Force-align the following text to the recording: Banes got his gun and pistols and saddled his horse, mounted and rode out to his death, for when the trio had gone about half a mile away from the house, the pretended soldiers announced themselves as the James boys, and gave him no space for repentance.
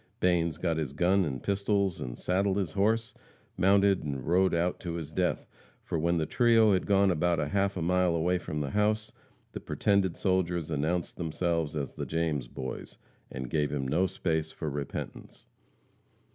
Banes 0.19 0.57
got 0.57 0.77
his 0.77 0.93
gun 0.93 1.23
and 1.25 1.43
pistols 1.43 2.01
and 2.01 2.17
saddled 2.17 2.57
his 2.57 2.71
horse, 2.71 3.13
mounted 3.55 4.03
and 4.03 4.25
rode 4.25 4.55
out 4.55 4.79
to 4.79 4.95
his 4.95 5.11
death, 5.11 5.47
for 5.83 5.99
when 5.99 6.17
the 6.17 6.25
trio 6.25 6.73
had 6.73 6.87
gone 6.87 7.11
about 7.11 7.37
half 7.51 7.77
a 7.77 7.83
mile 7.83 8.15
away 8.15 8.39
from 8.39 8.61
the 8.61 8.71
house, 8.71 9.11
the 9.51 9.59
pretended 9.59 10.17
soldiers 10.17 10.71
announced 10.71 11.17
themselves 11.17 11.75
as 11.75 11.93
the 11.93 12.07
James 12.07 12.47
boys, 12.47 12.97
and 13.31 13.51
gave 13.51 13.71
him 13.71 13.87
no 13.87 14.07
space 14.07 14.51
for 14.51 14.71
repentance. 14.71 15.45